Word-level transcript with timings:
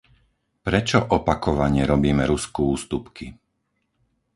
Prečo 0.67 0.97
opakovane 1.17 1.81
robíme 1.91 2.23
Rusku 2.31 2.61
ústupky? 2.75 3.25